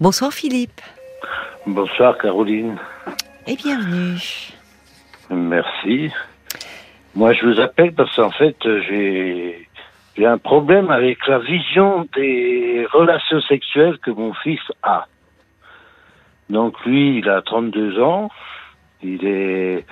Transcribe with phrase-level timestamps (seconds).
[0.00, 0.80] Bonsoir Philippe.
[1.66, 2.76] Bonsoir Caroline.
[3.48, 4.20] Et bienvenue.
[5.28, 6.12] Merci.
[7.16, 9.68] Moi je vous appelle parce qu'en fait j'ai
[10.16, 15.06] j'ai un problème avec la vision des relations sexuelles que mon fils a.
[16.48, 18.30] Donc lui, il a 32 ans.
[19.02, 19.84] Il est,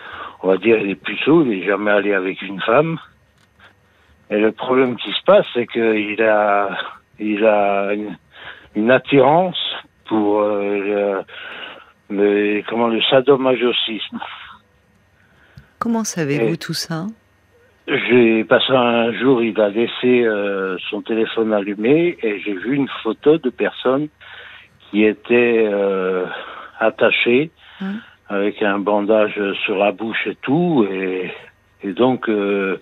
[0.43, 2.99] on va dire, il est puceau, il n'est jamais allé avec une femme.
[4.31, 6.71] Et le problème qui se passe, c'est qu'il a,
[7.19, 8.17] il a une,
[8.77, 9.76] une attirance
[10.09, 11.23] pour euh,
[12.11, 14.19] le, comment le sadomasochisme.
[15.79, 17.07] Comment savez-vous tout ça?
[17.89, 22.89] J'ai passé un jour, il a laissé euh, son téléphone allumé et j'ai vu une
[23.03, 24.09] photo de personnes
[24.91, 26.25] qui étaient euh,
[26.81, 28.01] attachées Hum.
[28.31, 30.87] avec un bandage sur la bouche et tout.
[30.91, 31.31] Et,
[31.83, 32.81] et donc, euh,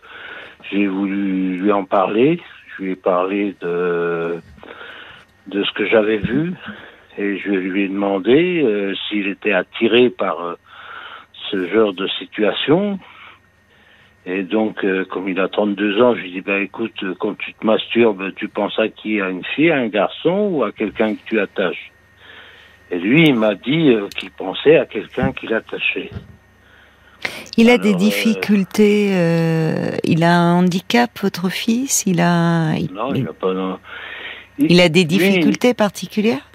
[0.70, 2.41] j'ai voulu lui en parler.
[2.78, 4.38] Je lui ai parlé de,
[5.48, 6.55] de ce que j'avais vu
[7.16, 10.55] et je lui ai demandé euh, s'il était attiré par euh,
[11.50, 12.98] ce genre de situation.
[14.27, 17.52] Et donc, euh, comme il a 32 ans, je lui dis, bah, écoute, quand tu
[17.55, 19.20] te masturbes, tu penses à qui?
[19.20, 21.92] À une fille, à un garçon ou à quelqu'un que tu attaches?
[22.91, 26.11] Et lui, il m'a dit qu'il pensait à quelqu'un qu'il attachait.
[27.56, 29.08] Il a Alors, des difficultés,
[30.05, 32.05] il a un handicap, votre fils?
[32.06, 33.55] Il a, il, Non, il n'a pas...
[33.55, 33.78] non.
[34.58, 36.46] il a des difficultés particulières?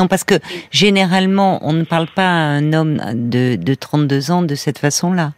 [0.00, 0.36] Non, parce que
[0.70, 5.32] généralement, on ne parle pas à un homme de, de 32 ans de cette façon-là.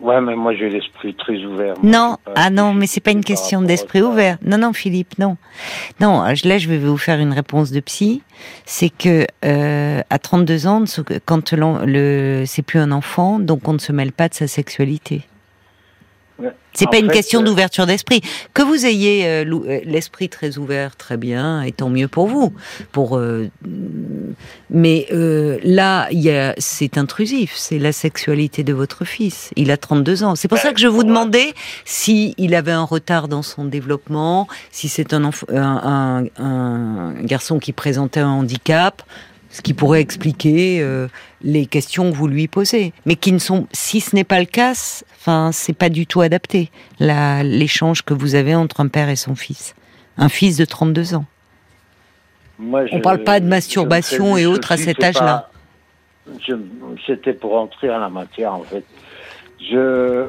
[0.00, 1.74] Ouais, mais moi, j'ai l'esprit très ouvert.
[1.82, 4.36] Moi, Non, pas ah non, mais c'est pas une question d'esprit ouvert.
[4.44, 5.38] Non, non, Philippe, non.
[5.98, 8.20] Non, là, je vais vous faire une réponse de psy.
[8.66, 10.84] C'est que euh, à 32 ans,
[11.24, 15.22] quand le, c'est plus un enfant, donc on ne se mêle pas de sa sexualité.
[16.72, 18.20] C'est pas une question euh, d'ouverture d'esprit.
[18.54, 22.52] Que vous ayez euh, euh, l'esprit très ouvert, très bien, et tant mieux pour vous.
[22.92, 23.48] Pour, euh,
[24.70, 26.08] mais euh, là,
[26.58, 27.54] c'est intrusif.
[27.56, 29.50] C'est la sexualité de votre fils.
[29.56, 30.36] Il a 32 ans.
[30.36, 31.52] C'est pour ça que je vous demandais
[31.84, 37.58] si il avait un retard dans son développement, si c'est un, un, un- un garçon
[37.58, 39.02] qui présentait un handicap,
[39.50, 41.08] ce qui pourrait expliquer euh,
[41.42, 44.44] les questions que vous lui posez, mais qui ne sont, si ce n'est pas le
[44.46, 44.72] cas,
[45.16, 46.70] enfin, c'est pas du tout adapté
[47.00, 49.74] l'échange que vous avez entre un père et son fils,
[50.18, 51.24] un fils de 32 ans.
[52.58, 55.50] Moi, On je- parle pas de masturbation et autres à cet âge-là.
[57.06, 58.84] C'était pour entrer en la matière, en fait.
[59.70, 60.26] Je.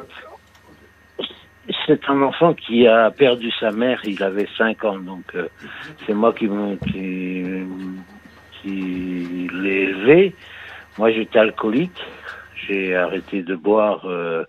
[1.86, 5.46] C'est un enfant qui a perdu sa mère, il avait 5 ans, donc euh,
[6.06, 7.44] c'est moi qui, me- qui,
[8.62, 10.34] qui l'ai élevé.
[10.98, 12.00] Moi, j'étais alcoolique,
[12.66, 14.44] j'ai arrêté de boire, euh,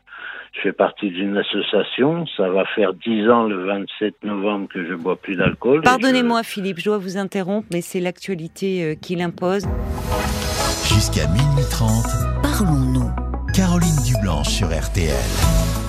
[0.54, 4.94] je fais partie d'une association, ça va faire 10 ans le 27 novembre que je
[4.96, 5.78] bois plus d'alcool.
[5.78, 9.64] je- Pardonnez-moi Philippe, je dois vous interrompre, mais c'est l'actualité euh, qui l'impose.
[10.94, 11.90] Jusqu'à minuit 30,
[12.42, 13.10] Parlons-nous.
[13.56, 15.81] Caroline Dublanche sur RTL.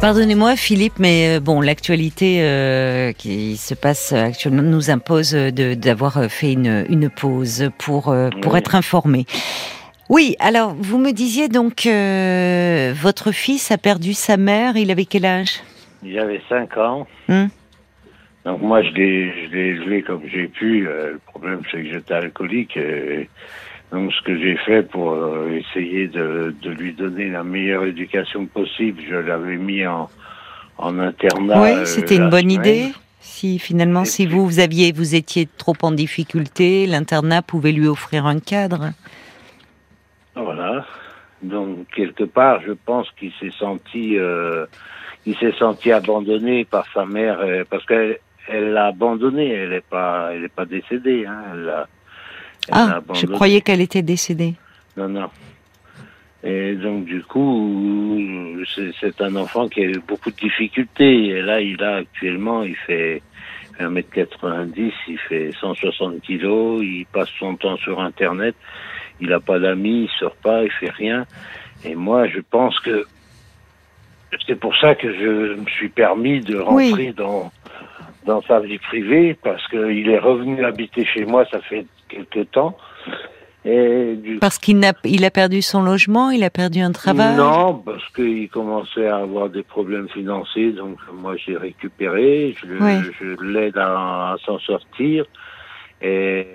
[0.00, 6.30] Pardonnez-moi Philippe, mais euh, bon, l'actualité euh, qui se passe actuellement nous impose de- d'avoir
[6.30, 8.58] fait une, une pause pour, euh, pour Oui.
[8.58, 9.24] être informé.
[10.10, 15.06] Oui, alors vous me disiez donc euh, votre fils a perdu sa mère, il avait
[15.06, 15.60] quel âge?
[16.04, 17.06] Il avait 5 ans.
[17.28, 17.46] Hmm.
[18.44, 19.32] Donc moi, je l'ai,
[19.70, 20.80] élevé comme j'ai pu.
[20.82, 22.76] Le problème, c'est que j'étais alcoolique.
[22.76, 23.30] Et
[23.92, 28.46] donc ce que j'ai fait pour euh, essayer de, de lui donner la meilleure éducation
[28.46, 30.08] possible, je l'avais mis en,
[30.78, 31.62] en internat.
[31.62, 32.50] Oui, euh, c'était une bonne semaine.
[32.66, 32.92] idée.
[33.20, 37.72] Si finalement, Et si puis- vous, vous aviez, vous étiez trop en difficulté, l'internat pouvait
[37.72, 38.90] lui offrir un cadre.
[40.34, 40.84] Voilà.
[41.42, 44.66] Donc quelque part, je pense qu'il s'est senti, euh,
[45.26, 48.18] il s'est senti abandonné par sa mère euh, parce qu'elle
[48.48, 49.50] elle l'a abandonné.
[49.52, 51.24] Elle n'est pas, elle est pas décédée.
[51.26, 51.38] Hein.
[51.52, 51.88] Elle l'a-
[52.68, 54.54] elle Ah, je croyais qu'elle était décédée.
[54.96, 55.28] Non, non.
[56.42, 58.20] Et donc, du coup,
[58.74, 61.28] c'est c'est un enfant qui a eu beaucoup de difficultés.
[61.28, 63.22] Et là, il a actuellement, il fait
[63.80, 68.54] 1m90, il fait 160 kilos, il passe son temps sur Internet,
[69.20, 71.26] il n'a pas d'amis, il sort pas, il fait rien.
[71.84, 73.06] Et moi, je pense que
[74.46, 77.52] c'est pour ça que je me suis permis de rentrer dans,
[78.26, 82.76] dans sa vie privée, parce qu'il est revenu habiter chez moi, ça fait quelque temps.
[83.66, 87.34] Et du Parce qu'il n'a, il a perdu son logement, il a perdu un travail?
[87.36, 93.10] non, parce qu'il commençait à avoir des problèmes financiers, donc moi j'ai récupéré, je, Oui.
[93.18, 95.24] je l'aide à, à s'en sortir.
[96.02, 96.46] Et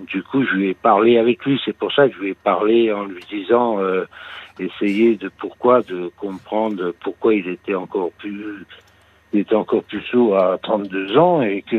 [0.00, 1.60] du coup, je lui ai parlé avec lui.
[1.64, 4.06] C'est pour ça que je lui ai parlé en lui disant, euh,
[4.58, 8.64] essayer de pourquoi, de comprendre pourquoi il était encore plus
[9.32, 11.76] il était encore plus tôt à 32 ans et que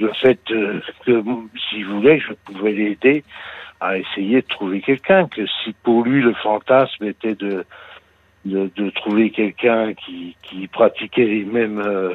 [0.00, 1.22] le fait euh, que
[1.68, 3.24] s'il voulait, je pouvais l'aider
[3.80, 5.28] à essayer de trouver quelqu'un.
[5.28, 7.64] Que si pour lui le fantasme était de
[8.44, 12.14] de, de trouver quelqu'un qui, qui pratiquait les mêmes euh,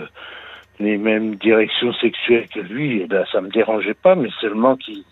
[0.80, 5.04] les mêmes directions sexuelles que lui, et ben ça me dérangeait pas, mais seulement qu'il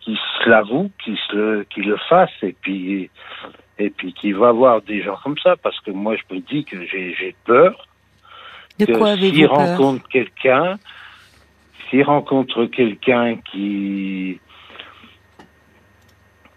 [0.00, 3.10] qu'il se l'avoue, qu'il le, qu'il le fasse et puis
[3.78, 6.64] et puis qu'il va voir des gens comme ça parce que moi je me dis
[6.64, 7.88] que j'ai peur
[8.78, 10.78] De quoi s'il rencontre quelqu'un,
[11.88, 14.40] s'il rencontre quelqu'un qui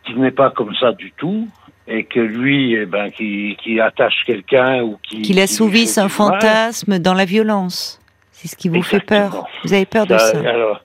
[0.05, 1.47] qui n'est pas comme ça du tout
[1.87, 6.99] et que lui, eh ben, qui, qui attache quelqu'un ou qui Qu'il assouvisse un fantasme
[6.99, 7.99] dans la violence.
[8.31, 9.45] C'est ce qui vous fait peur.
[9.63, 10.39] Vous avez peur de Ça.
[10.39, 10.81] Alors,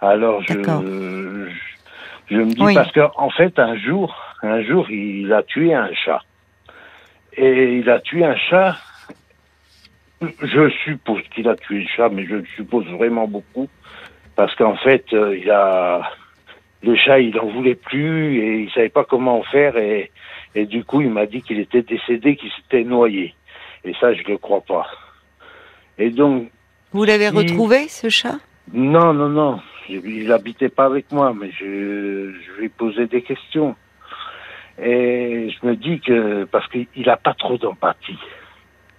[0.00, 0.82] alors je, D'accord.
[0.82, 1.48] je,
[2.30, 2.74] je me dis Oui.
[2.74, 6.20] parce qu'en en fait un jour, un jour il a tué un chat
[7.36, 8.76] et il a tué un chat.
[10.20, 13.68] Je suppose qu'il a tué le chat, mais je le suppose vraiment beaucoup
[14.36, 16.02] parce qu'en fait euh, il a
[16.82, 20.10] le chat il en voulait plus et il savait pas comment faire et
[20.54, 23.34] et du coup il m'a dit qu'il était décédé, qu'il s'était noyé
[23.84, 24.86] et ça je le crois pas.
[25.98, 26.50] Et donc
[26.92, 28.38] Vous l'avez retrouvé, ce chat?
[28.72, 29.60] Non, non, non.
[29.88, 33.74] Il n'habitait pas avec moi, mais je, je lui posais des questions.
[34.80, 38.18] Et je me dis que, parce qu'il n'a pas trop d'empathie.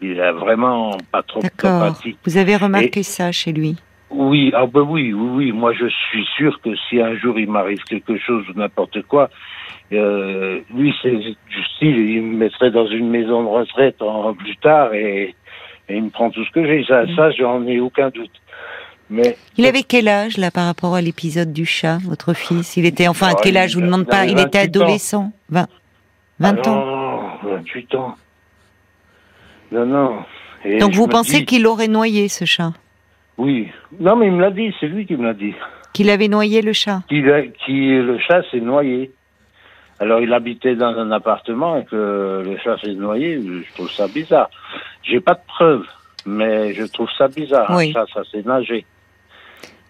[0.02, 1.96] Il a vraiment pas trop D'accord.
[2.26, 3.76] Vous avez remarqué ça chez lui
[4.10, 5.52] Oui, ah ben oui, oui, oui.
[5.52, 9.30] Moi, je suis sûr que si un jour il m'arrive quelque chose ou n'importe quoi,
[9.94, 14.56] euh, lui, c'est du style, il me mettrait dans une maison de retraite en, plus
[14.58, 15.36] tard et,
[15.90, 16.84] et il me prend tout ce que j'ai.
[16.86, 18.32] Ça, ça j'en ai aucun doute.
[19.12, 22.78] Mais Il avait quel âge, là, par rapport à l'épisode du chat, votre fils?
[22.78, 24.26] Il était, enfin, à Oh, quel âge Je vous demande pas.
[24.26, 24.82] Il était 28 ans.
[24.84, 25.68] adolescent 20,
[26.40, 28.16] 20 Ah ans Non, 28 ans.
[29.72, 30.16] Non, non.
[30.66, 32.74] Et Donc vous pensez qu'il aurait noyé, ce chat
[33.38, 33.70] Oui.
[34.00, 35.54] Non, mais il me l'a dit, c'est lui qui me l'a dit.
[35.94, 39.12] Qu'il avait noyé le chat qui, le chat s'est noyé.
[40.00, 44.08] Alors il habitait dans un appartement et que le chat s'est noyé, je trouve ça
[44.08, 44.50] bizarre.
[45.04, 45.86] J'ai pas de preuves,
[46.26, 47.72] mais je trouve ça bizarre.
[47.76, 47.90] Oui.
[47.90, 48.86] Un chat, ça s'est nagé.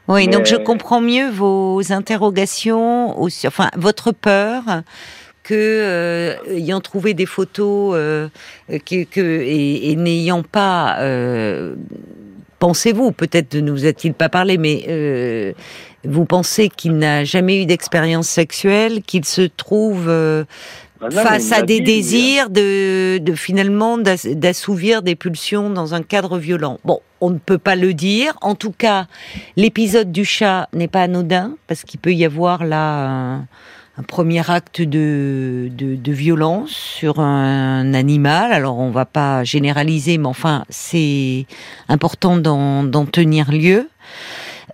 [0.08, 4.64] Oui, donc je comprends mieux vos interrogations, enfin votre peur
[5.44, 8.30] que euh, ayant trouvé des photos euh,
[8.70, 11.76] que, que- et, et n'ayant pas euh,
[12.60, 15.54] pensez-vous peut-être ne vous a-t-il pas parlé mais euh,
[16.04, 20.44] vous pensez qu'il n'a jamais eu d'expérience sexuelle qu'il se trouve euh,
[21.02, 21.96] Ah mais face à des dit, hein.
[21.96, 26.80] désirs de, de finalement d'ass- d'assouvir des pulsions dans un cadre violent.
[26.86, 28.34] Bon, on ne peut pas le dire.
[28.42, 29.08] En tout cas,
[29.58, 33.42] l'épisode du chat n'est pas anodin parce qu'il peut y avoir là
[34.02, 38.52] premier acte de, de, violence sur un animal.
[38.52, 41.46] Alors on va pas généraliser, mais enfin c'est
[41.90, 43.88] important d'en tenir lieu.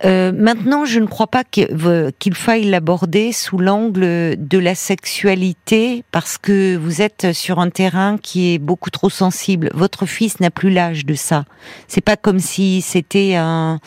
[0.04, 6.38] Euh, maintenant, je ne crois pas qu'il faille l'aborder sous l'angle de la sexualité parce
[6.38, 9.70] que vous êtes sur un terrain qui est beaucoup trop sensible.
[9.74, 11.44] Votre fils n'a plus l'âge de ça.
[11.88, 13.80] C'est pas comme si c'était un,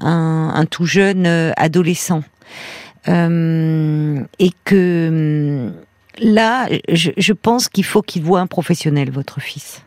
[0.00, 2.22] un, un tout jeune euh, adolescent.
[3.08, 5.08] Euh, et que
[5.68, 5.72] hum,
[6.20, 9.82] là, je, je pense qu'il faut qu'il voit un professionnel, votre fils.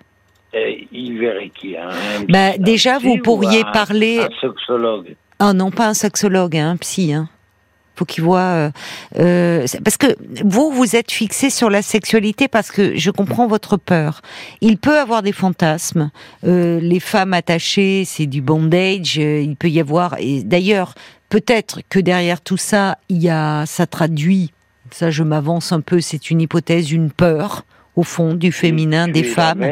[0.53, 1.89] Et il verrait qui hein,
[2.29, 5.15] Bah, déjà, vous pourriez un- parler- Un sexologue.
[5.39, 7.13] Ah non, pas un sexologue, hein, un psy.
[7.13, 7.27] Hein.
[7.97, 8.39] Faut qu'il voit.
[8.39, 8.69] euh,
[9.19, 10.07] euh, parce que
[10.43, 14.21] vous, vous êtes fixé sur la sexualité parce que je comprends votre peur.
[14.61, 16.09] Il peut avoir des fantasmes.
[16.45, 19.17] Euh, les femmes attachées, c'est du bondage.
[19.17, 20.15] euh, il peut y avoir.
[20.19, 20.93] Et d'ailleurs,
[21.29, 24.51] peut-être que derrière tout ça, il y a, ça traduit.
[24.91, 25.99] Ça, je m'avance un peu.
[26.01, 27.63] C'est une hypothèse, une peur
[27.95, 29.65] au fond du féminin, des Tuer femmes,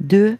[0.00, 0.36] de.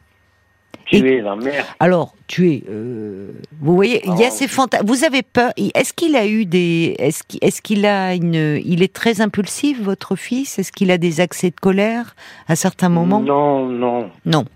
[0.87, 1.67] Tuer la mère.
[1.81, 2.63] Alors, tu es.
[2.71, 4.35] euh, vous voyez, il y a Oh.
[4.35, 4.87] ces fantasmes.
[4.87, 8.83] Vous avez peur Est-ce qu'il a eu des Est-ce qu'il est, qu'il a une Il
[8.83, 10.59] est très impulsif, votre fils?
[10.59, 12.17] Est-ce qu'il a des accès de colère
[12.49, 13.21] à certains moments?
[13.21, 14.11] Non, non.
[14.25, 14.47] Non.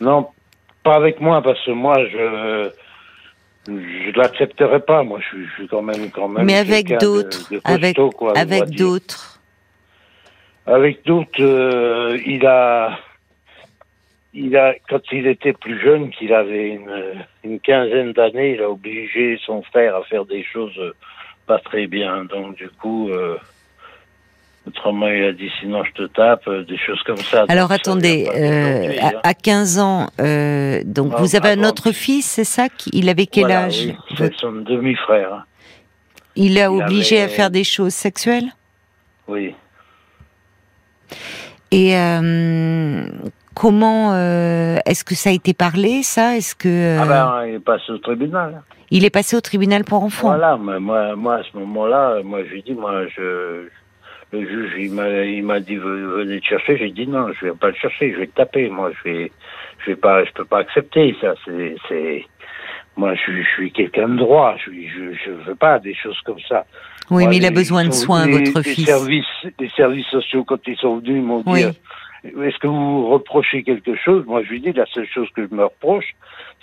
[0.00, 0.28] Non,
[0.84, 2.70] pas avec moi, parce que moi, je
[3.66, 5.02] je l'accepterai pas.
[5.02, 6.44] Moi, je suis, je suis quand même, quand même.
[6.44, 9.40] Mais avec d'autres, avec quoi, avec d'autres.
[10.66, 12.98] Avec d'autres, euh, il a,
[14.32, 18.70] il a, quand il était plus jeune, qu'il avait une, une quinzaine d'années, il a
[18.70, 20.80] obligé son frère à faire des choses
[21.46, 22.24] pas très bien.
[22.24, 23.36] Donc, du coup, euh,
[24.66, 27.44] autrement, il a dit sinon je te tape, euh, des choses comme ça.
[27.48, 29.20] Alors Donc, attendez, euh, à, hein.
[29.22, 33.08] à 15 ans, euh, donc Ah, vous avez un autre fils, c'est ça qui- Il
[33.08, 35.32] avait quel Voilà, âge oui, C'est son demi-frère.
[35.34, 35.44] hein.
[36.36, 38.46] Il a il obligé à faire des choses sexuelles?
[39.28, 39.54] Oui.
[41.70, 43.06] Et euh,
[43.54, 44.14] comment
[44.86, 46.36] est-ce que ça a été parlé ça?
[46.36, 48.62] Est-ce que Ah ben, il est passé au tribunal.
[48.90, 50.28] il est passé au tribunal pour enfants?
[50.28, 53.68] Voilà, mais moi, moi, à ce moment-là, moi, j'ai dit, moi, je,
[54.40, 56.76] le juge, il m'a, il m'a dit, ve- venez te chercher.
[56.78, 58.68] J'ai dit, non, je vais pas le chercher, je vais te taper.
[58.68, 59.32] Moi, je vais,
[59.84, 61.34] je vais pas, je peux pas accepter ça.
[61.44, 62.24] C'est, c'est,
[62.96, 64.56] moi, je suis, je suis quelqu'un de droit.
[64.64, 66.64] Je, je, je veux pas des choses comme ça.
[67.10, 68.86] Oui, Moi, mais il a besoin de soins, les- votre les fils.
[68.86, 69.26] Services,
[69.58, 71.64] les services sociaux, quand ils sont venus, ils m'ont dit, Oui.
[71.64, 74.24] euh, est-ce que vous reprochez quelque chose?
[74.26, 76.14] Moi, je lui dis, la seule chose que je me reproche,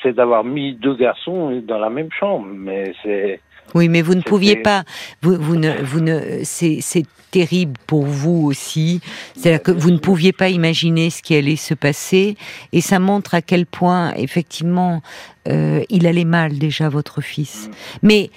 [0.01, 2.47] c'est d'avoir mis deux garçons dans la même chambre.
[2.51, 3.39] Mais c'est,
[3.75, 4.83] Oui, mais vous ne pouviez pas.
[5.21, 6.19] Vous, vous ne, vous ne.
[6.43, 8.99] C'est, c'est terrible pour vous aussi.
[9.35, 12.35] C'est-à-dire que vous ne pouviez pas imaginer ce qui allait se passer,
[12.73, 15.01] et ça montre à quel point, effectivement,
[15.47, 17.67] euh, il allait mal déjà votre fils.
[17.67, 17.71] Mm.
[18.03, 18.29] Mais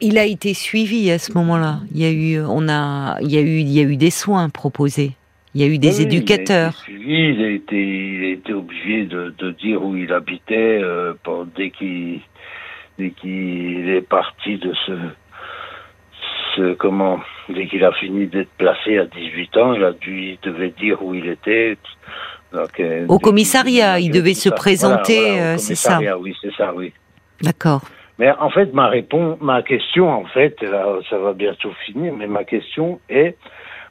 [0.00, 1.80] il a été suivi à ce moment-là.
[1.94, 4.10] Il y a eu, on a, il y a eu, il y a eu des
[4.10, 5.12] soins proposés.
[5.54, 6.84] Il y a eu des Oui, éducateurs.
[6.88, 9.96] Il a, été suivi, il a été, il a été obligé de, de dire où
[9.96, 12.20] il habitait euh, pour- dès qu'il
[12.98, 14.92] dès qu'il est parti de ce,
[16.56, 20.38] ce comment dès qu'il a fini d'être placé à 18 ans, il a dû il
[20.42, 21.76] devait dire où il était.
[22.52, 25.98] Donc, euh, Au commissariat, il devait se Voilà, présenter, voilà, euh, c'est ça.
[26.18, 26.92] Oui, c'est ça, oui.
[27.42, 27.82] D'accord.
[28.18, 32.28] Mais en fait, ma réponse, ma question, en fait, là, ça va bientôt finir, mais
[32.28, 33.36] ma question est,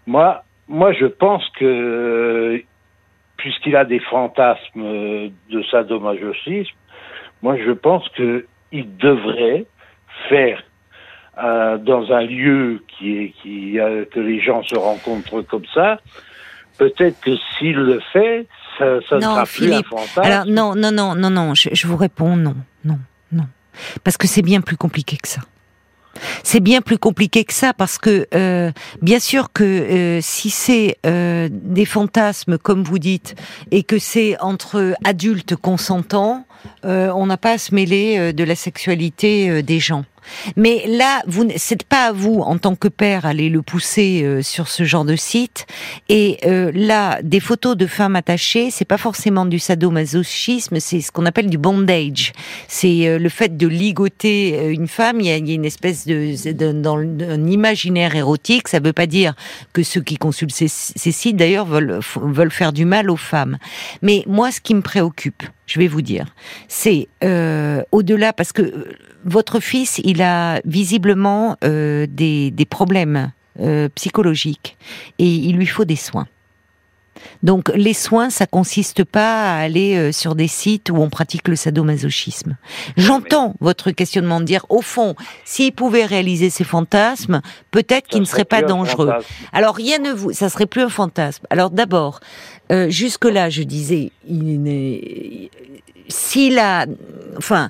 [0.07, 2.63] moi, moi, je pense que
[3.35, 6.75] puisqu'il a des fantasmes de sadomasochisme,
[7.41, 9.65] moi, je pense que il devrait
[10.27, 10.61] faire
[11.41, 15.99] euh, dans un lieu qui est qui euh, que les gens se rencontrent comme ça.
[16.77, 20.21] Peut-être que s'il le fait, ça, ça ne sera plus un fantasme.
[20.21, 21.53] Alors non, non, non, non, non.
[21.53, 22.99] Je, je vous réponds non, non,
[23.31, 23.45] non,
[24.03, 25.41] parce que c'est bien plus compliqué que ça.
[26.43, 30.97] C'est bien plus compliqué que ça parce que euh, bien sûr que euh, si c'est
[31.05, 33.35] euh, des fantasmes comme vous dites
[33.71, 36.45] et que c'est entre adultes consentants,
[36.85, 40.05] euh, on n'a pas à se mêler euh, de la sexualité euh, des gens.
[40.55, 44.41] Mais là, vous, c'est pas à vous en tant que père aller le pousser euh,
[44.41, 45.65] sur ce genre de site.
[46.07, 51.11] Et euh, là, des photos de femmes attachées, c'est pas forcément du sadomasochisme, c'est ce
[51.11, 52.31] qu'on appelle du bondage.
[52.69, 55.19] C'est euh, le fait de ligoter euh, une femme.
[55.19, 58.69] Il y a, y a une espèce de, de- dans un imaginaire érotique.
[58.69, 59.33] Ça veut pas dire
[59.73, 63.57] que ceux qui consultent ces, ces sites d'ailleurs veulent veulent faire du mal aux femmes.
[64.01, 66.25] Mais moi, ce qui me préoccupe, je vais vous dire,
[66.67, 73.31] c'est euh, au-delà parce que euh, votre fils, il a visiblement euh, des, des problèmes
[73.59, 74.77] euh, psychologiques
[75.19, 76.27] et il lui faut des soins.
[77.41, 81.47] Donc les soins, ça consiste pas à aller euh, sur des sites où on pratique
[81.47, 82.57] le sadomasochisme.
[82.97, 85.15] J'entends votre questionnement de dire, au fond,
[85.45, 87.41] s'il pouvait réaliser ses fantasmes,
[87.71, 89.13] peut-être qu'il ne serait pas dangereux.
[89.53, 91.45] Alors rien ne vous, ça serait plus un fantasme.
[91.49, 92.19] Alors d'abord,
[92.71, 95.51] euh, jusque là, je disais, il n'est,
[96.13, 96.85] s'il a,
[97.37, 97.69] enfin.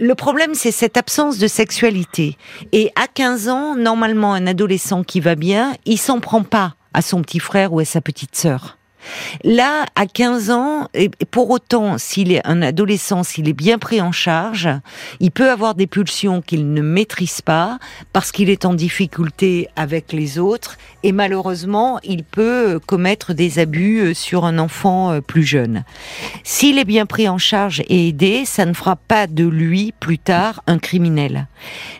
[0.00, 2.36] Le problème, c'est cette absence de sexualité.
[2.70, 7.02] Et à 15 ans, normalement, un adolescent qui va bien, il s'en prend pas à
[7.02, 8.77] son petit frère ou à sa petite sœur.
[9.44, 14.00] Là, à 15 ans, et pour autant, s'il est un adolescent, s'il est bien pris
[14.00, 14.68] en charge,
[15.20, 17.78] il peut avoir des pulsions qu'il ne maîtrise pas
[18.12, 24.00] parce qu'il est en difficulté avec les autres et malheureusement, il peut commettre des abus
[24.00, 25.84] euh, sur un enfant euh, plus jeune.
[26.42, 30.18] S'il est bien pris en charge et aidé, ça ne fera pas de lui plus
[30.18, 31.46] tard un criminel.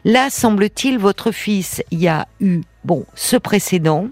[0.04, 4.08] Là, semble-t-il, votre fils, il y a eu, bon, ce précédent,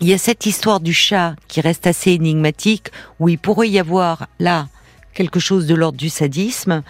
[0.00, 2.88] il y a cette histoire du chat qui reste assez énigmatique,
[3.18, 4.68] où il pourrait y avoir là
[5.14, 6.82] quelque chose de l'ordre du sadisme,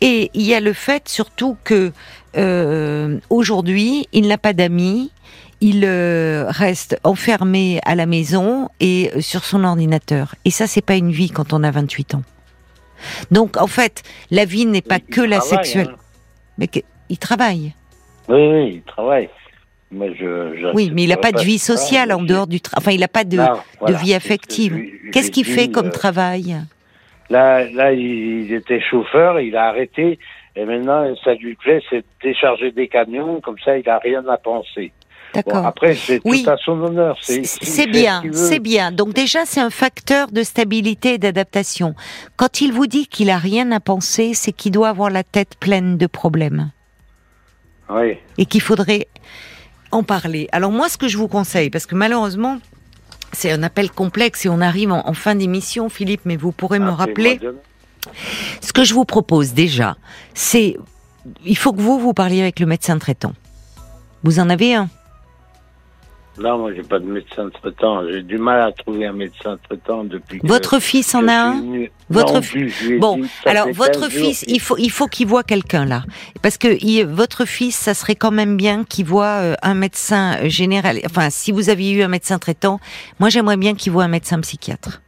[0.00, 1.92] et il y a le fait surtout que
[2.36, 5.12] euh, aujourd'hui il n'a pas d'amis,
[5.60, 10.82] il euh, reste enfermé à la maison et euh, sur son ordinateur, et ça c'est
[10.82, 12.22] pas une vie quand on a 28 ans.
[13.30, 16.02] Donc en fait, la vie n'est pas Il que la sexuelle, hein.
[16.58, 16.68] mais
[17.08, 17.74] il travaille.
[18.28, 19.30] Oui, oui, il travaille.
[19.90, 22.82] Moi, je, je Oui, mais il n'a pas de vie sociale en dehors du travail.
[22.82, 24.76] Enfin, il n'a pas de, Non, de voilà, vie affective.
[25.12, 26.56] Qu'est-ce qu'il fait comme euh, travail?
[27.30, 30.18] Là, là, il était chauffeur, il a arrêté,
[30.56, 34.26] et maintenant, ça lui plaît, c'est de décharger des camions, comme ça, il n'a rien
[34.28, 34.92] à penser.
[35.34, 35.66] Bon, D'accord.
[35.66, 36.42] après, c'est Oui.
[36.42, 37.18] tout à son honneur.
[37.20, 38.92] C'est ce bien, c'est bien.
[38.92, 41.94] Donc déjà, c'est un facteur de stabilité et d'adaptation.
[42.36, 45.56] Quand il vous dit qu'il a rien à penser, c'est qu'il doit avoir la tête
[45.60, 46.70] pleine de problèmes
[47.90, 48.16] Oui.
[48.38, 49.06] et qu'il faudrait
[49.90, 50.48] en parler.
[50.52, 52.58] Alors moi, ce que je vous conseille, parce que malheureusement,
[53.32, 56.78] c'est un appel complexe et on arrive en, en fin d'émission, Philippe, mais vous pourrez
[56.78, 57.40] me rappeler.
[58.60, 59.96] Ce que je vous propose déjà,
[60.34, 60.76] c'est,
[61.44, 63.34] il faut que vous vous parliez avec le médecin traitant.
[64.22, 64.88] Vous en avez un?
[66.40, 68.06] Non, moi, j'ai pas de médecin traitant.
[68.08, 70.38] J'ai du mal à trouver un médecin traitant depuis.
[70.40, 74.00] que Votre fils en je a suis un venu- Votre Non plus, Bon, alors votre
[74.00, 76.04] 15 jours fils, il faut il faut qu'il voit quelqu'un là,
[76.40, 80.36] parce que il- votre fils, ça serait quand même bien qu'il voit euh, un médecin
[80.42, 81.00] euh, général.
[81.04, 82.80] Enfin, si vous aviez eu un médecin traitant,
[83.20, 85.02] moi j'aimerais bien qu'il voit un médecin psychiatre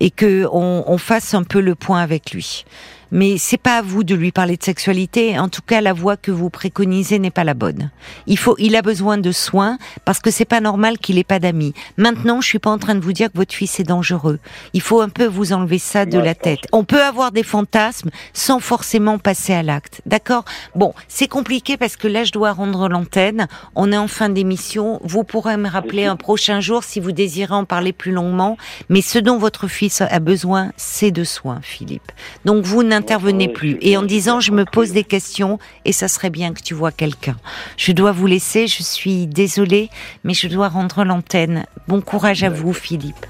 [0.00, 2.64] et que on, on fasse un peu le point avec lui.
[3.12, 5.38] Mais c'est pas à vous de lui parler de sexualité.
[5.38, 7.90] En tout cas, la voie que vous préconisez n'est pas la bonne.
[8.26, 11.38] Il faut, il a besoin de soins parce que c'est pas normal qu'il ait pas
[11.38, 11.74] d'amis.
[11.96, 14.38] Maintenant, je suis pas en train de vous dire que votre fils est dangereux.
[14.72, 16.60] Il faut un peu vous enlever ça de Ouais, la tête.
[16.72, 20.00] On peut avoir des fantasmes sans forcément passer à l'acte.
[20.06, 20.44] D'accord?
[20.74, 23.48] Bon, c'est compliqué parce que là, je dois rendre l'antenne.
[23.74, 25.00] On est en fin d'émission.
[25.02, 28.56] Vous pourrez me rappeler un prochain jour si vous désirez en parler plus longuement.
[28.88, 32.12] Mais ce dont votre fils a besoin, c'est de soins, Philippe.
[32.44, 33.76] Donc vous n'intervenez plus.
[33.80, 36.92] Et en disant, je me pose des questions et ça serait bien que tu vois
[36.92, 37.36] quelqu'un.
[37.76, 38.68] Je dois vous laisser.
[38.68, 39.90] Je suis désolée,
[40.22, 41.66] mais je dois rendre l'antenne.
[41.88, 43.26] Bon courage à vous, Philippe.